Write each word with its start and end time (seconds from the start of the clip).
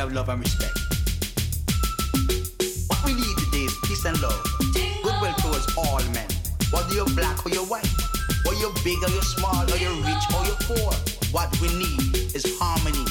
of 0.00 0.12
love 0.14 0.28
and 0.30 0.40
respect. 0.40 0.78
What 2.88 3.04
we 3.04 3.12
need 3.12 3.36
today 3.36 3.64
is 3.64 3.76
peace 3.84 4.04
and 4.06 4.20
love. 4.22 4.40
Goodwill 5.02 5.34
towards 5.38 5.66
all 5.76 6.00
men. 6.14 6.28
Whether 6.72 6.94
you're 6.94 7.10
black 7.10 7.44
or 7.44 7.50
you're 7.50 7.66
white. 7.66 7.88
Whether 8.44 8.60
you're 8.60 8.72
big 8.82 8.96
or 9.04 9.10
you're 9.10 9.22
small, 9.22 9.62
or 9.62 9.76
you're 9.76 9.94
rich 10.00 10.24
or 10.32 10.44
you're 10.46 10.62
poor. 10.64 10.92
What 11.32 11.52
we 11.60 11.68
need 11.76 12.16
is 12.34 12.58
harmony. 12.58 13.04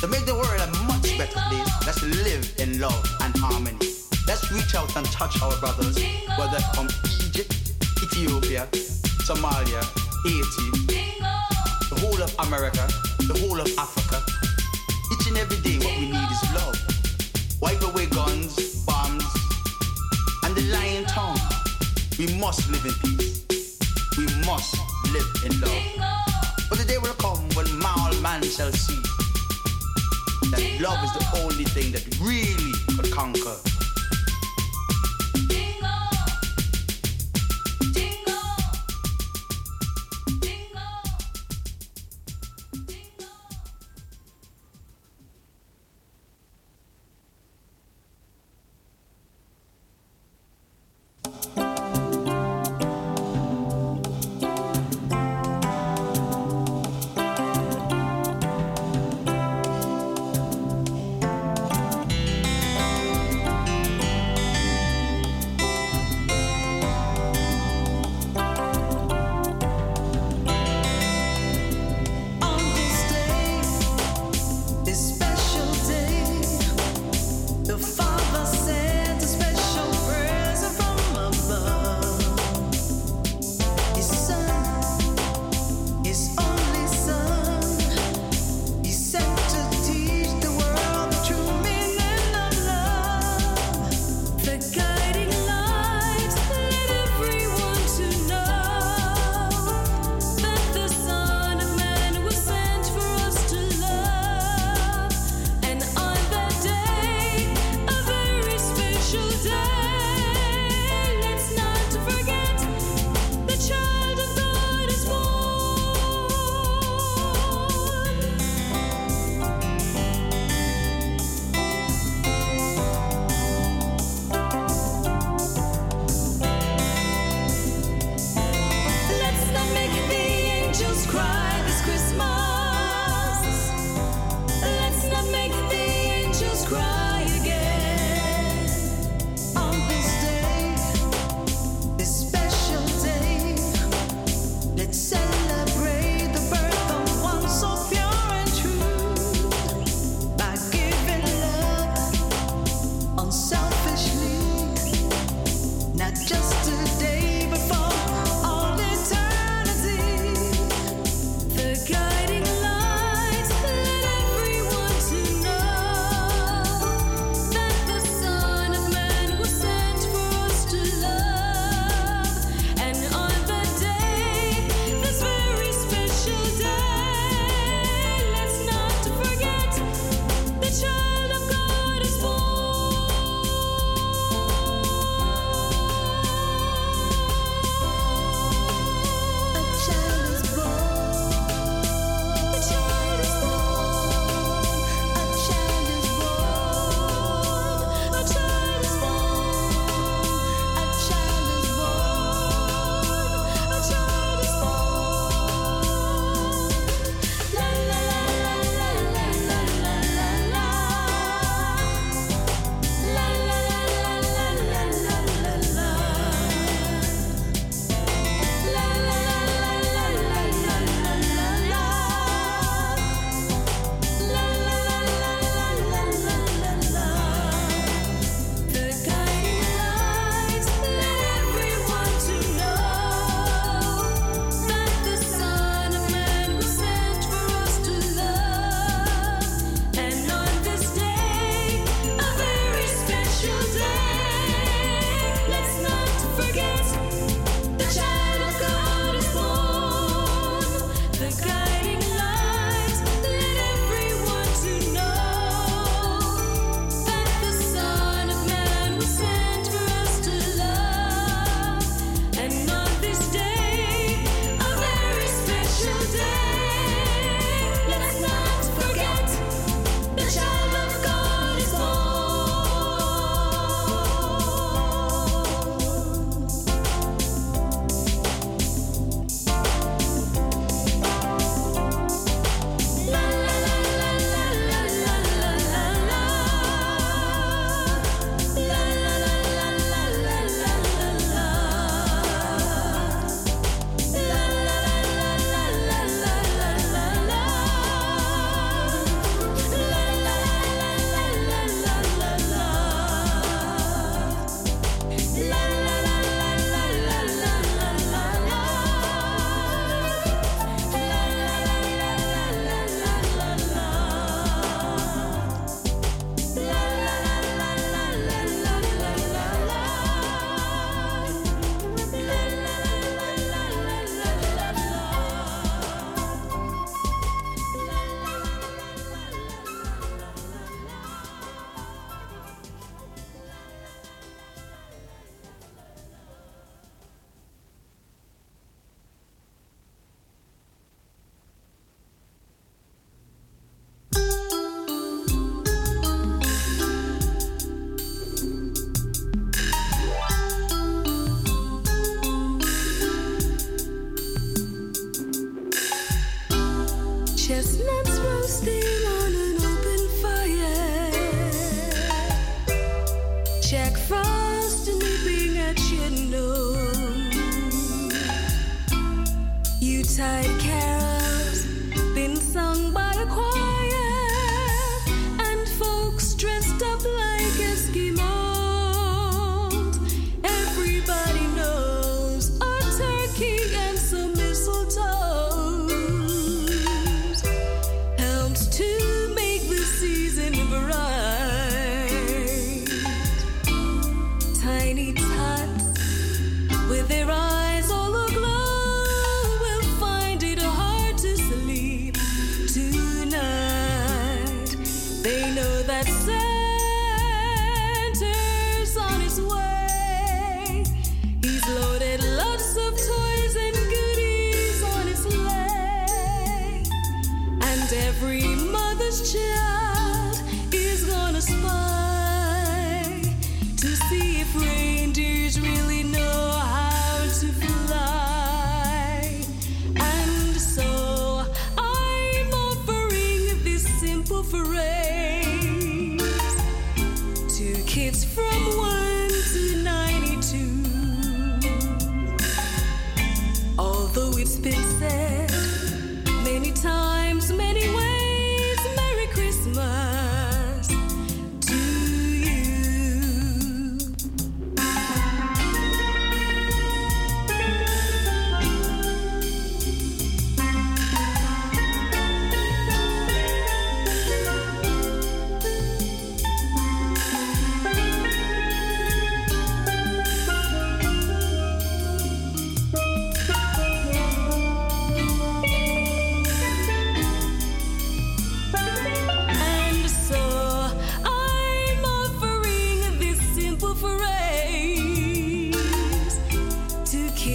To 0.00 0.06
make 0.08 0.26
the 0.26 0.34
world 0.34 0.60
a 0.60 0.68
much 0.84 1.16
better 1.16 1.40
place, 1.48 1.70
let's 1.86 2.02
live 2.02 2.52
in 2.58 2.78
love 2.78 3.04
and 3.22 3.34
harmony. 3.36 3.78
Let's 4.26 4.50
reach 4.52 4.74
out 4.74 4.94
and 4.96 5.06
touch 5.06 5.40
our 5.40 5.56
brothers, 5.60 5.96
whether 6.36 6.60
from 6.74 6.88
Egypt, 7.24 7.56
Ethiopia, 8.02 8.68
Somalia, 9.24 9.80
Haiti, 10.24 10.68
the 11.88 12.00
whole 12.00 12.22
of 12.22 12.34
America, 12.46 12.86
the 13.32 13.38
whole 13.40 13.60
of 13.60 13.68
Africa. 13.78 14.33
And 15.34 15.42
every 15.42 15.58
day, 15.68 15.78
what 15.78 15.98
we 15.98 16.12
need 16.12 16.30
is 16.30 16.54
love. 16.54 16.78
Wipe 17.60 17.82
away 17.82 18.06
guns, 18.06 18.84
bombs, 18.86 19.24
and 20.44 20.54
the 20.54 20.62
lying 20.70 21.04
tongue. 21.06 21.40
We 22.20 22.38
must 22.38 22.70
live 22.70 22.86
in 22.86 22.94
peace. 23.02 23.44
We 24.16 24.26
must 24.46 24.76
live 25.10 25.26
in 25.44 25.60
love. 25.60 25.82
But 26.70 26.78
the 26.78 26.84
day 26.86 26.98
will 26.98 27.14
come 27.14 27.48
when 27.56 27.66
all 27.84 28.14
man 28.20 28.44
shall 28.44 28.70
see 28.70 29.02
that 30.52 30.80
love 30.80 31.02
is 31.02 31.12
the 31.14 31.42
only 31.42 31.64
thing 31.64 31.90
that 31.90 32.06
really 32.20 32.72
could 32.96 33.12
conquer. 33.12 33.73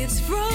Kids 0.09 0.19
from 0.21 0.48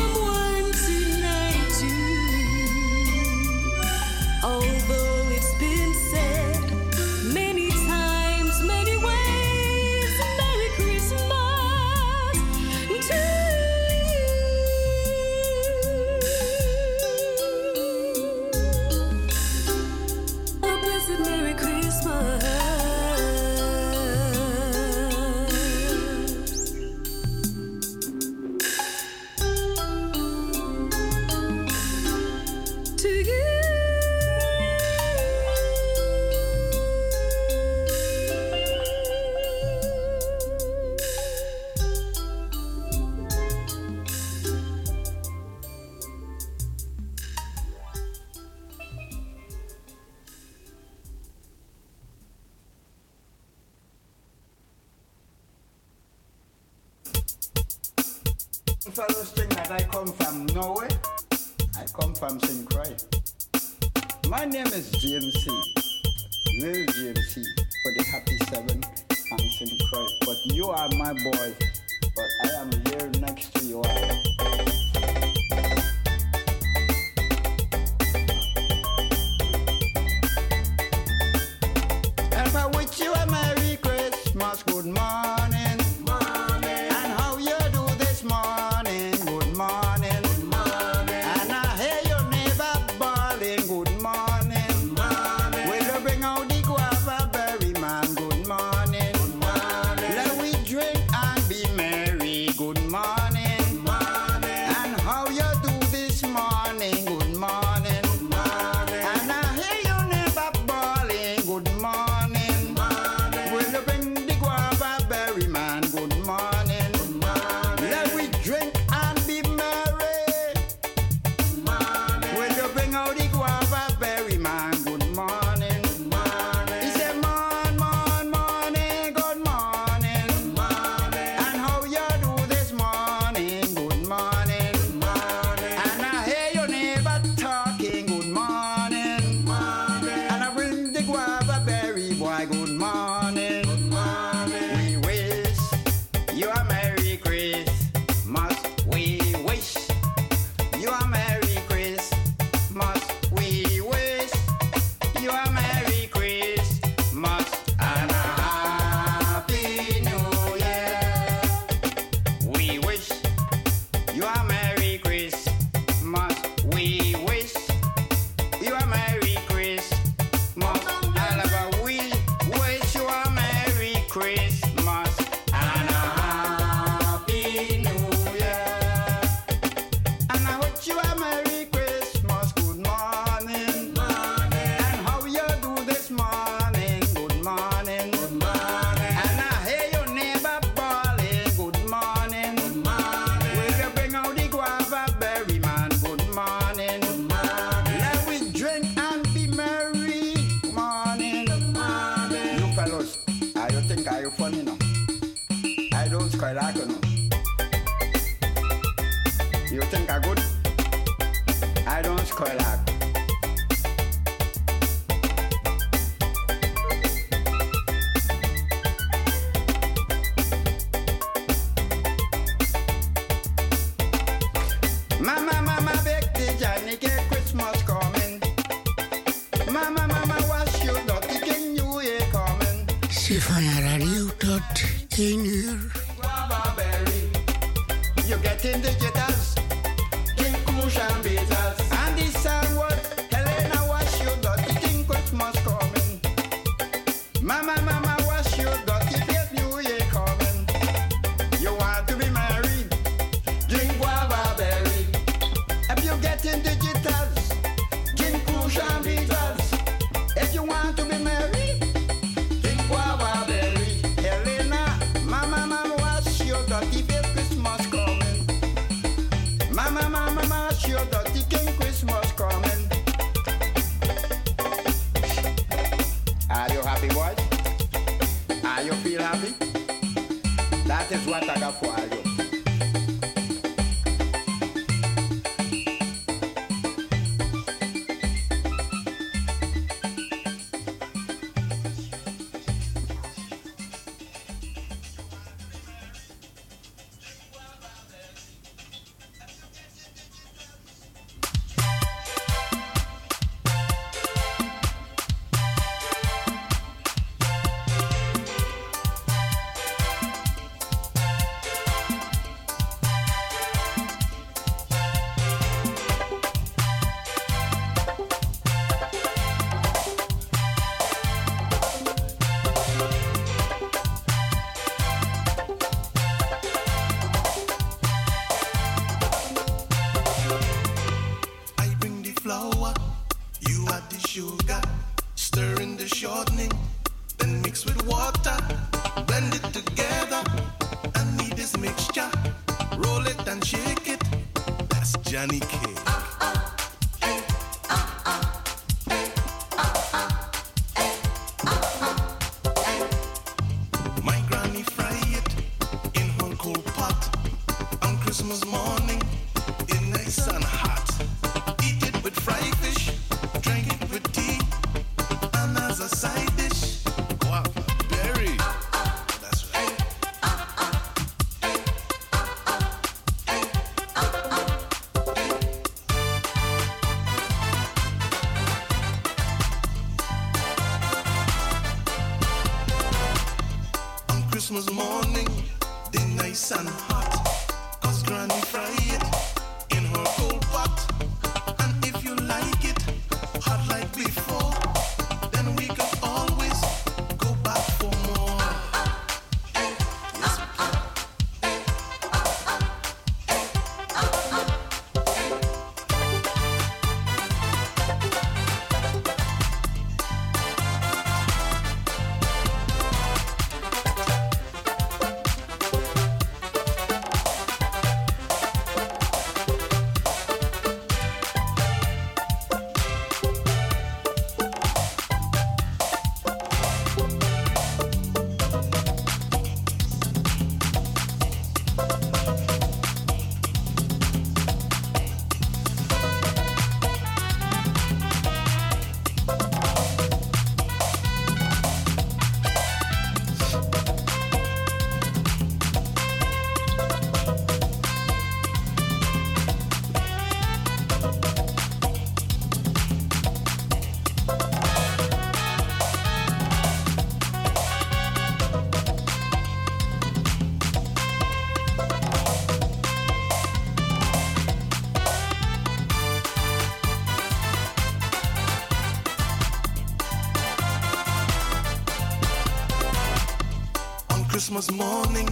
Christmas 474.75 474.99
morning, 474.99 475.47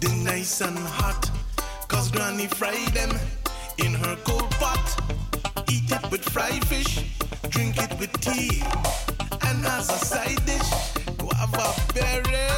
the 0.00 0.08
nice 0.22 0.60
and 0.60 0.78
hot. 0.78 1.28
Cause 1.88 2.12
Granny 2.12 2.46
fried 2.46 2.94
them 2.94 3.10
in 3.78 3.92
her 3.92 4.14
cold 4.22 4.48
pot. 4.52 4.86
Eat 5.68 5.90
it 5.90 6.10
with 6.12 6.22
fried 6.28 6.64
fish, 6.66 7.12
drink 7.48 7.76
it 7.78 7.98
with 7.98 8.12
tea. 8.20 8.62
And 9.48 9.66
as 9.66 9.90
a 9.90 10.04
side 10.04 10.46
dish, 10.46 10.70
guava 11.18 11.74
berry. 11.92 12.51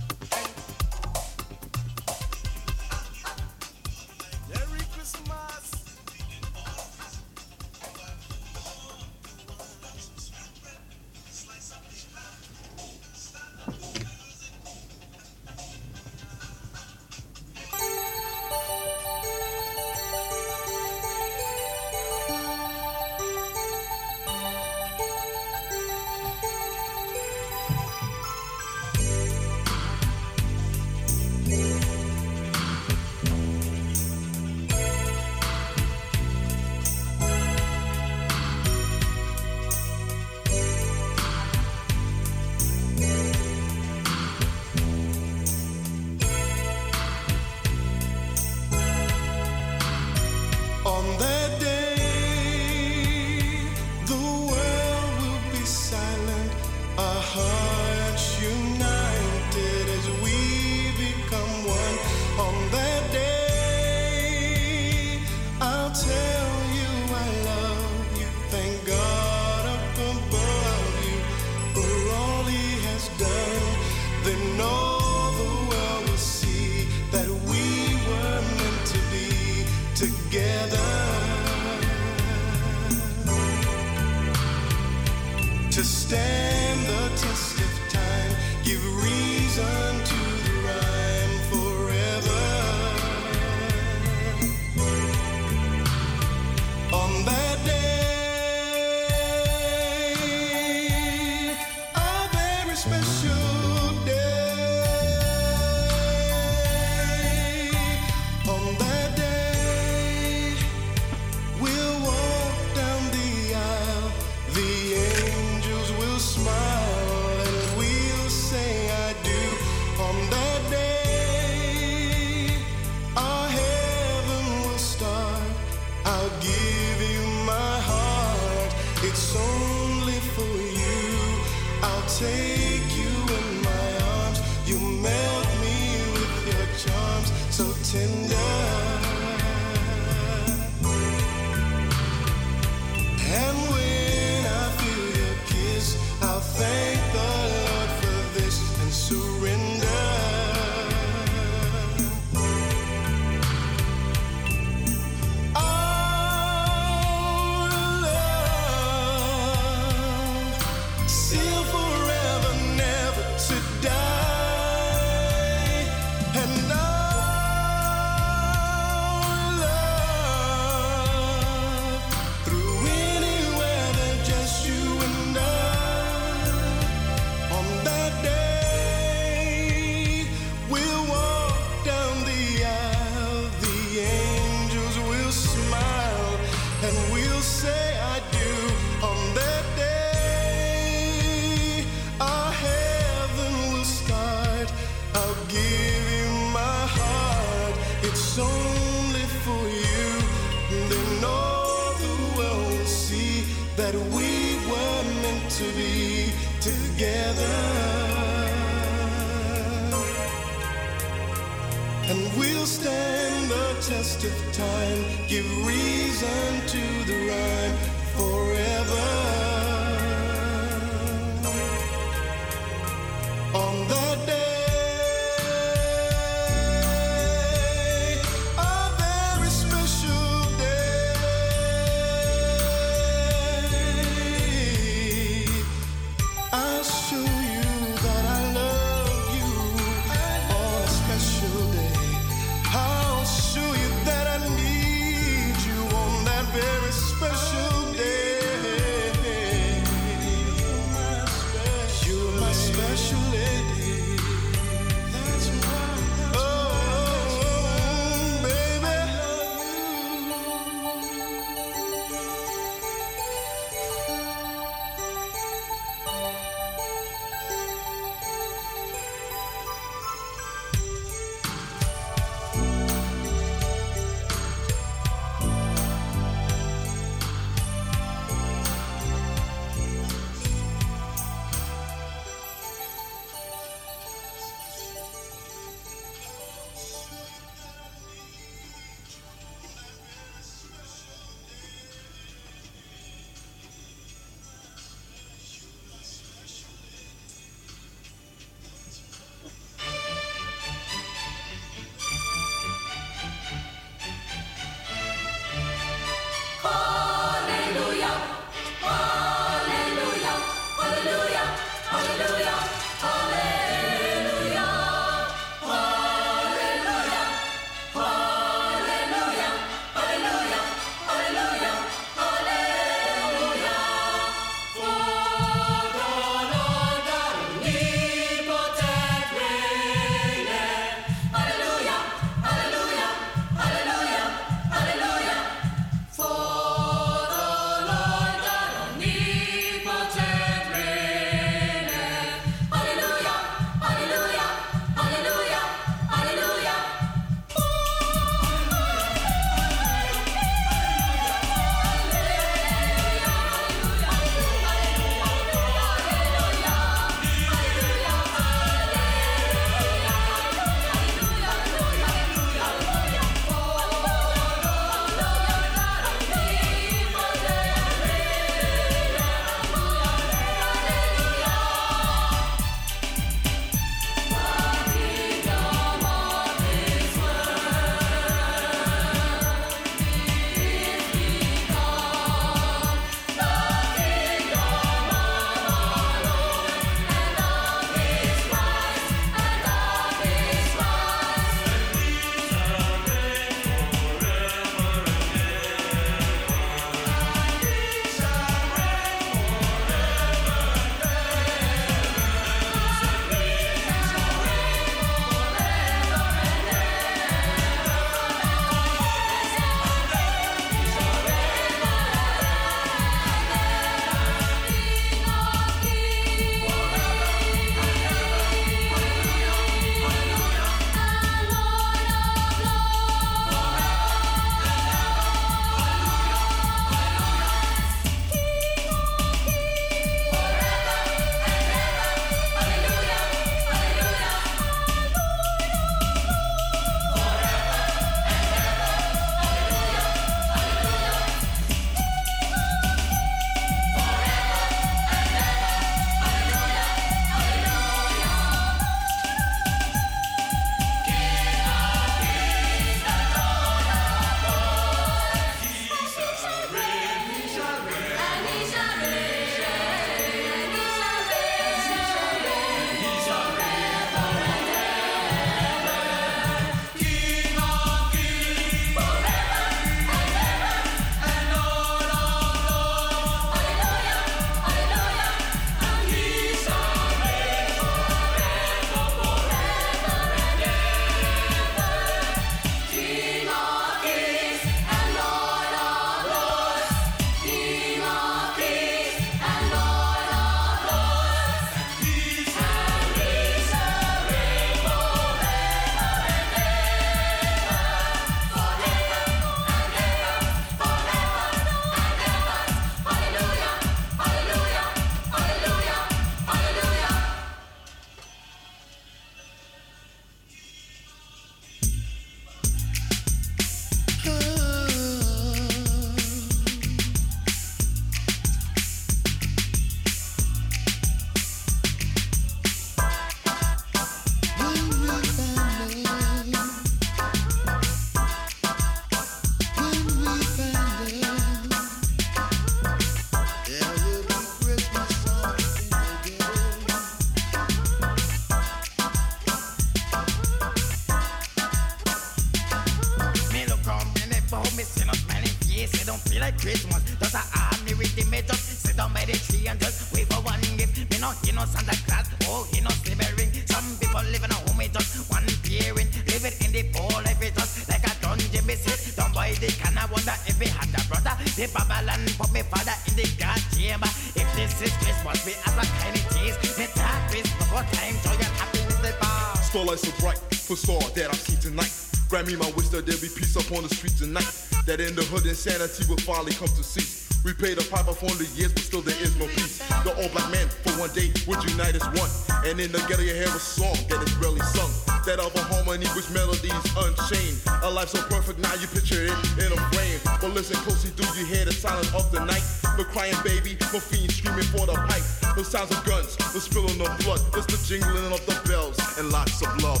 Like 546.40 546.58
Christmas. 546.58 547.02
Just 547.20 547.34
a 547.34 547.42
army 547.54 547.94
with 547.94 548.14
the 548.16 548.24
just 548.42 548.82
sit 548.82 548.96
down 548.96 549.12
by 549.12 549.24
the 549.24 549.32
tree 549.32 549.66
and 549.68 549.78
just 549.78 550.12
wait 550.12 550.26
for 550.32 550.42
one 550.42 550.60
gift. 550.76 550.98
Me 551.10 551.18
no, 551.20 551.30
he 551.44 551.52
no 551.52 551.64
Santa 551.64 551.94
Claus, 552.06 552.26
oh, 552.48 552.66
he 552.72 552.80
no 552.80 552.90
slivering. 553.02 553.52
Some 553.66 553.84
people 554.00 554.24
live 554.32 554.44
in 554.44 554.50
a 554.50 554.58
home 554.66 554.78
with 554.78 554.92
just 554.92 555.30
one 555.30 555.46
parent. 555.62 556.10
Live 556.26 556.44
it 556.44 556.56
in 556.64 556.72
the 556.72 556.82
poor 556.90 557.22
life, 557.22 557.40
it's 557.42 557.54
just 557.54 557.88
like 557.88 558.02
a 558.02 558.12
dungeon. 558.20 558.66
Me 558.66 558.74
sit 558.74 559.16
down 559.16 559.32
by 559.32 559.52
the 559.62 559.68
can, 559.78 559.96
I 559.98 560.06
wonder 560.10 560.34
if 560.46 560.58
he 560.58 560.68
had 560.68 560.90
a 560.90 561.02
brother. 561.06 561.34
The 561.54 561.70
Babylon 561.70 562.26
put 562.34 562.50
me 562.52 562.62
father 562.66 562.96
in 563.08 563.14
the 563.14 563.26
God 563.38 563.60
chamber. 563.70 564.10
If 564.34 564.48
this 564.58 564.74
is 564.82 564.94
Christmas, 564.98 565.38
we 565.46 565.52
have 565.62 565.78
a 565.78 565.84
of 565.86 566.24
tease. 566.34 566.58
Me 566.78 566.86
talk 566.98 567.30
Christmas, 567.30 567.68
what 567.70 567.86
time 567.94 568.16
joy 568.26 568.34
and 568.34 568.54
happiness 568.58 568.98
the 568.98 569.12
bar. 569.20 569.56
Starlight 569.62 569.98
so 570.00 570.10
bright, 570.18 570.40
for 570.66 570.76
star 570.76 571.00
that 571.14 571.30
I 571.30 571.36
see 571.36 571.56
tonight. 571.60 572.03
Grant 572.34 572.48
me 572.48 572.56
my 572.56 572.68
wish 572.72 572.88
that 572.88 573.06
there 573.06 573.16
be 573.18 573.28
peace 573.28 573.56
up 573.56 573.70
on 573.70 573.84
the 573.84 573.94
streets 573.94 574.18
tonight. 574.18 574.42
That 574.86 574.98
in 574.98 575.14
the 575.14 575.22
hood 575.22 575.46
insanity 575.46 576.02
will 576.08 576.16
finally 576.16 576.50
come 576.50 576.66
to 576.66 576.82
cease. 576.82 577.23
We 577.44 577.52
paid 577.52 577.76
a 577.76 577.84
piper 577.92 578.16
for 578.16 578.24
100 578.32 578.56
years, 578.56 578.72
but 578.72 578.80
still 578.80 579.04
there 579.04 579.20
is 579.20 579.36
no 579.36 579.44
peace. 579.52 579.76
The 580.00 580.16
all 580.16 580.32
black 580.32 580.48
man 580.48 580.64
for 580.80 580.96
one 580.96 581.12
day 581.12 581.28
would 581.44 581.60
unite 581.68 581.92
as 581.92 582.08
one. 582.16 582.32
And 582.64 582.80
in 582.80 582.88
the 582.88 583.04
ghetto 583.04 583.20
you 583.20 583.36
hear 583.36 583.52
a 583.52 583.60
song 583.60 584.00
that 584.08 584.16
is 584.24 584.32
rarely 584.40 584.64
sung. 584.72 584.88
That 585.28 585.44
of 585.44 585.52
a 585.52 585.60
harmony 585.68 586.08
which 586.16 586.24
melodies 586.32 586.72
unchained. 586.96 587.60
A 587.84 587.90
life 587.92 588.16
so 588.16 588.24
perfect 588.32 588.64
now 588.64 588.72
you 588.80 588.88
picture 588.88 589.28
it 589.28 589.36
in 589.60 589.68
a 589.68 589.80
frame. 589.92 590.20
But 590.40 590.56
listen 590.56 590.80
closely, 590.88 591.12
do 591.20 591.28
you 591.36 591.44
hear 591.44 591.68
the 591.68 591.76
silence 591.76 592.08
of 592.16 592.32
the 592.32 592.40
night? 592.40 592.64
The 592.96 593.04
crying 593.12 593.36
baby, 593.44 593.76
the 593.92 594.00
fiend 594.00 594.32
screaming 594.32 594.64
for 594.72 594.88
the 594.88 594.96
pipe. 595.04 595.24
The 595.52 595.68
sounds 595.68 595.92
of 595.92 596.00
guns, 596.08 596.40
the 596.56 596.64
spilling 596.64 596.96
of 596.96 597.12
blood. 597.28 597.44
The 597.52 597.60
jingling 597.84 598.32
of 598.32 598.40
the 598.48 598.56
bells 598.64 598.96
and 599.20 599.28
lots 599.28 599.60
of 599.60 599.68
love. 599.84 600.00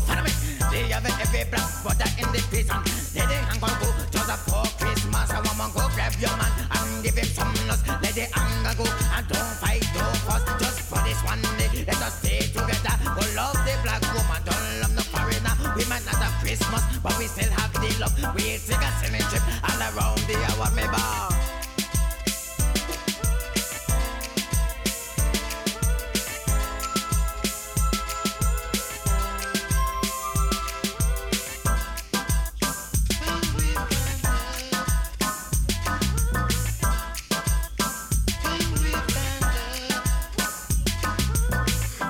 They 0.72 0.88
have 0.96 1.04
every 1.04 1.44
black 1.52 1.68
brother 1.84 2.08
in 2.16 2.28
the 2.32 2.40
prison. 2.48 2.80
They 3.12 3.20
on 3.20 3.60
go 3.60 3.92
just 4.08 4.32
a 4.32 4.36
for 4.48 4.64
Christmas. 4.80 5.28
I 5.28 5.44
want 5.44 5.60
to 5.60 5.76
go 5.76 5.84
grab 5.92 6.16
your 6.16 6.32
man 6.40 6.63
give 7.04 7.16
him 7.16 7.28
some 7.28 7.52
nuts. 7.68 7.84
Let 7.86 8.14
the 8.16 8.24
anger 8.32 8.74
go 8.80 8.84
and 8.88 9.28
don't 9.28 9.54
fight, 9.60 9.84
don't 9.92 10.16
fuss. 10.24 10.42
Just 10.58 10.80
for 10.88 11.00
this 11.04 11.20
one 11.22 11.42
day, 11.60 11.84
let 11.84 12.00
us 12.00 12.18
stay 12.18 12.40
together. 12.48 12.96
Go 13.04 13.22
love 13.36 13.60
the 13.68 13.76
black 13.84 14.00
woman, 14.16 14.40
don't 14.48 14.80
love 14.80 14.94
no 14.96 15.02
foreigner. 15.12 15.54
We 15.76 15.84
might 15.84 16.04
not 16.08 16.16
have 16.16 16.34
Christmas, 16.40 16.82
but 17.04 17.12
we 17.18 17.26
still 17.26 17.52
have 17.52 17.72
the 17.76 17.92
love. 18.00 18.16
We 18.34 18.56
take 18.56 18.80
a 18.80 18.90
sailing 19.04 19.26
trip 19.28 19.44
all 19.68 19.80
around 19.84 20.24
the 20.24 20.36
hour, 20.56 20.70
me 20.72 21.43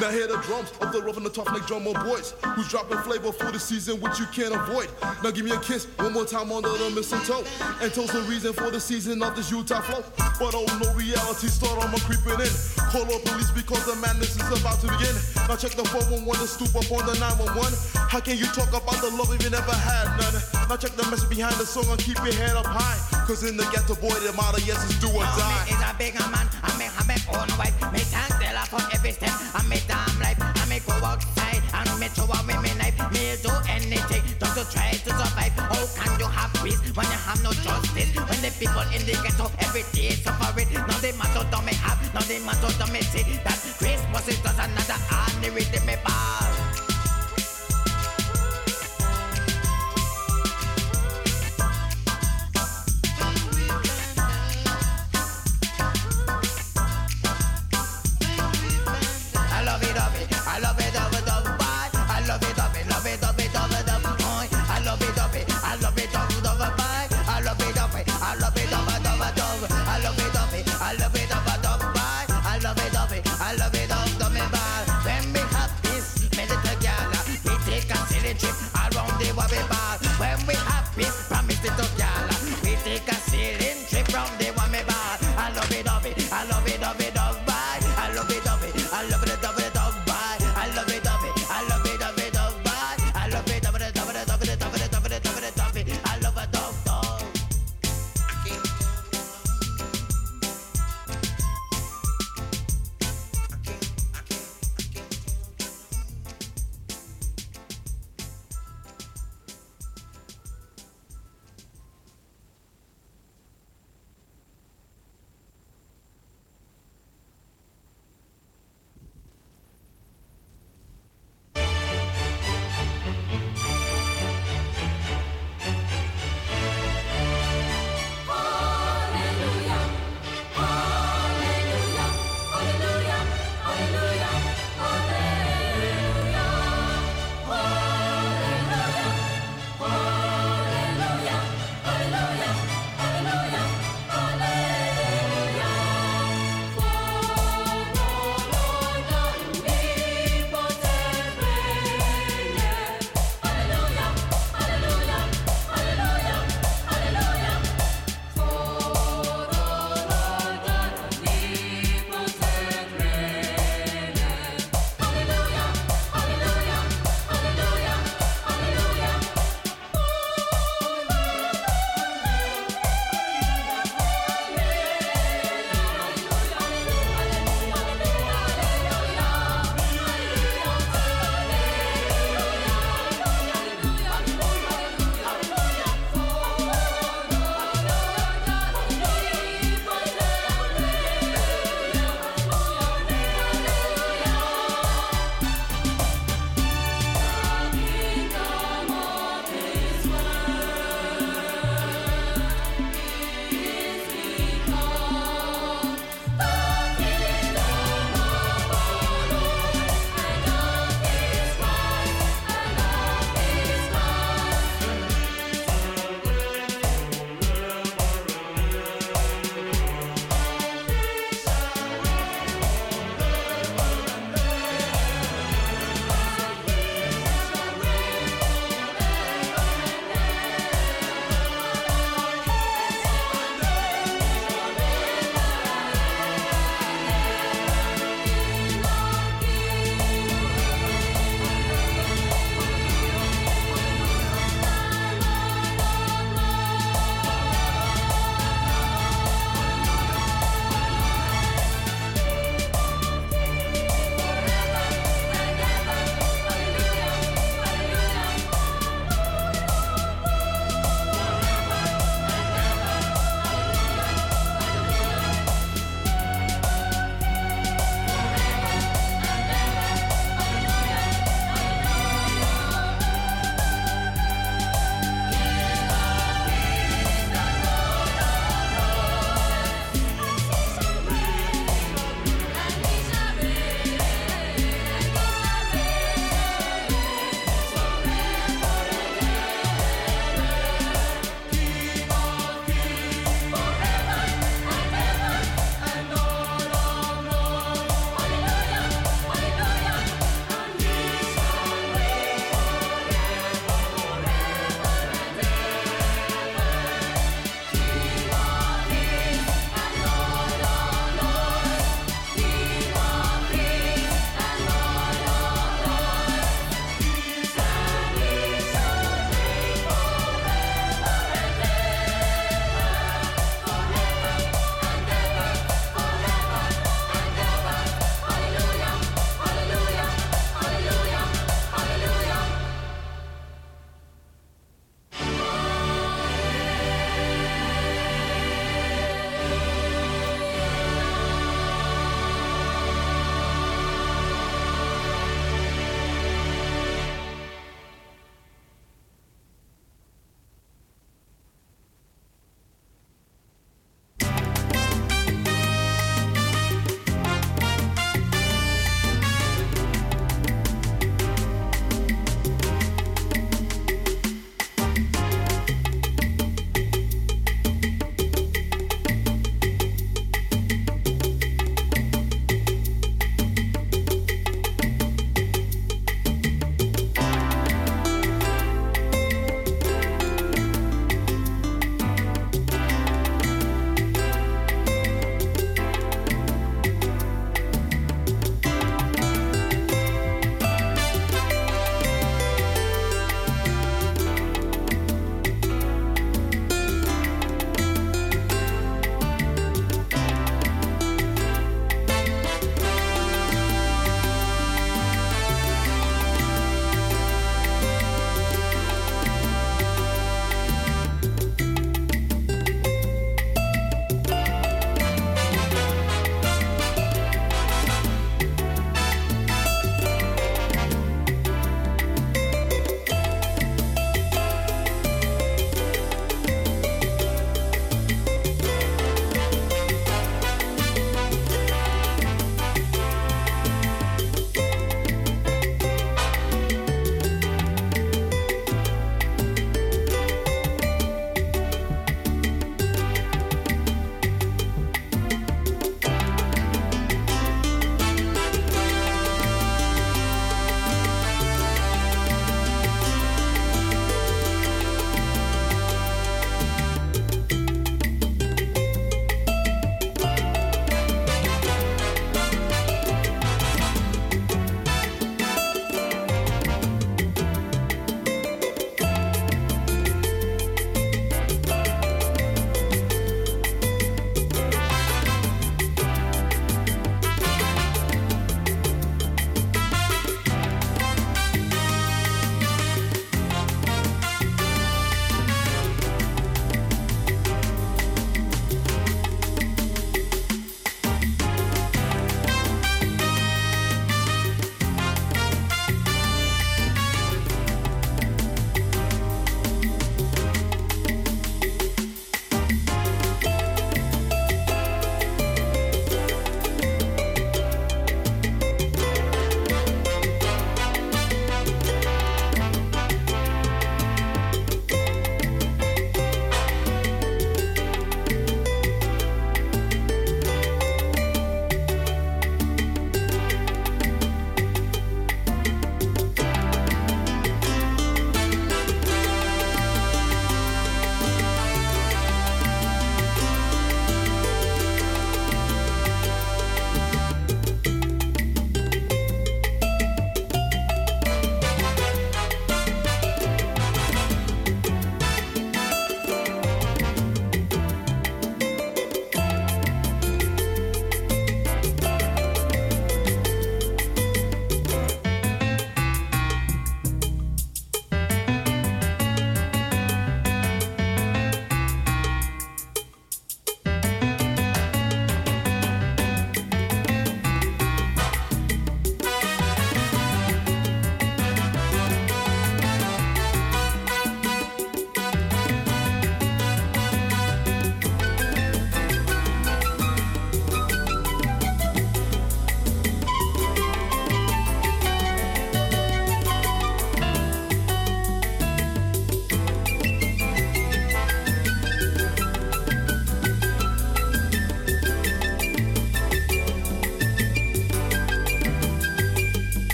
Now 0.00 0.10
hear 0.10 0.28
the 0.28 0.38
drums 0.46 0.70
of 0.80 0.92
the 0.92 1.02
rough 1.02 1.16
and 1.16 1.26
the 1.26 1.30
tough 1.30 1.50
neck 1.50 1.66
drummer 1.66 1.92
boys. 2.06 2.34
Who's 2.54 2.68
dropping 2.68 2.98
flavor 2.98 3.32
for 3.32 3.50
the 3.50 3.58
season 3.58 3.98
which 4.00 4.20
you 4.20 4.26
can't 4.30 4.54
avoid. 4.54 4.86
Now 5.26 5.34
give 5.34 5.44
me 5.44 5.50
a 5.50 5.58
kiss 5.58 5.90
one 5.98 6.12
more 6.12 6.24
time 6.24 6.52
under 6.52 6.70
the 6.70 6.90
mistletoe. 6.94 7.42
And 7.82 7.90
toast 7.90 8.14
the 8.14 8.22
reason 8.30 8.52
for 8.52 8.70
the 8.70 8.78
season 8.78 9.22
of 9.26 9.34
this 9.34 9.50
Utah 9.50 9.82
flow. 9.82 10.06
But 10.38 10.54
oh 10.54 10.70
no 10.78 10.86
reality 10.94 11.50
start 11.50 11.82
on 11.82 11.90
my 11.90 11.98
creeping 12.06 12.38
in. 12.38 12.54
Call 12.94 13.10
up 13.10 13.26
police 13.26 13.50
because 13.50 13.82
the 13.90 13.98
madness 13.98 14.38
is 14.38 14.46
about 14.62 14.78
to 14.82 14.86
begin. 14.86 15.18
Now 15.50 15.58
check 15.58 15.74
the 15.74 15.82
411 15.82 16.30
to 16.30 16.46
stoop 16.46 16.78
up 16.78 16.86
on 16.94 17.02
the 17.02 17.18
911 17.18 17.58
How 18.06 18.22
can 18.22 18.38
you 18.38 18.46
talk 18.54 18.70
about 18.70 19.02
the 19.02 19.10
love 19.18 19.34
if 19.34 19.42
you 19.42 19.50
never 19.50 19.74
had 19.74 20.14
none? 20.14 20.38
Now 20.70 20.78
check 20.78 20.94
the 20.94 21.10
message 21.10 21.26
behind 21.26 21.58
the 21.58 21.66
song 21.66 21.90
and 21.90 21.98
keep 21.98 22.22
your 22.22 22.38
head 22.38 22.54
up 22.54 22.70
high. 22.70 23.02
Cause 23.26 23.42
in 23.42 23.58
the 23.58 23.66
ghetto 23.74 23.98
boy 23.98 24.14
the 24.22 24.30
motto 24.38 24.62
yes 24.62 24.78
is 24.86 24.94
do 25.02 25.10
or 25.10 25.26
die. 25.26 25.66
me 25.66 25.74
is 25.74 25.82
a 25.82 25.90
bigger 25.98 26.22
man, 26.30 26.46
me 26.78 26.86
have 26.86 27.08
me 27.10 27.18
own 27.34 27.50
wife. 27.58 27.74
Me 27.90 27.98
thank 27.98 28.30
the 28.38 28.48
for 28.68 28.82
every 28.92 29.12
step, 29.12 29.32
and 29.54 29.68
me 29.68 29.78
damn 29.86 30.12
life. 30.20 30.40
And 30.40 30.68
me 30.70 30.80
go 30.84 30.94
outside, 31.04 31.62
and 31.72 31.90
me 32.00 32.08
throw 32.08 32.26
away 32.26 32.58
me 32.60 32.72
knife. 32.76 32.98
Me 33.12 33.36
do 33.42 33.52
anything 33.68 34.22
just 34.40 34.54
to 34.56 34.64
try 34.72 34.92
to 34.92 35.10
survive. 35.10 35.54
How 35.56 35.84
can 35.96 36.12
you 36.20 36.28
have 36.28 36.52
peace 36.62 36.80
when 36.96 37.06
you 37.06 37.20
have 37.26 37.40
no 37.42 37.52
justice? 37.52 38.10
When 38.14 38.40
the 38.44 38.50
people 38.58 38.84
in 38.94 39.02
the 39.06 39.14
ghetto 39.22 39.50
every 39.60 39.84
day 39.92 40.16
suffering. 40.18 40.68
Now 40.72 40.98
they 41.00 41.12
matter 41.12 41.46
don't 41.50 41.64
me 41.64 41.74
have, 41.84 42.00
now 42.14 42.20
the 42.20 42.38
matter 42.44 42.72
don't 42.78 42.92
me 42.92 43.00
see 43.02 43.22
that 43.44 43.58
Christmas 43.78 44.28
is 44.28 44.38
just 44.40 44.58
another 44.58 44.98
ordinary 45.12 45.64
day 45.70 45.84
me 45.86 45.96
bar. 46.04 46.77